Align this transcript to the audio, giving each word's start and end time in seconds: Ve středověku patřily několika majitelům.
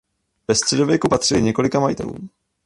Ve 0.47 0.55
středověku 0.55 1.09
patřily 1.09 1.41
několika 1.41 1.79
majitelům. 1.79 2.29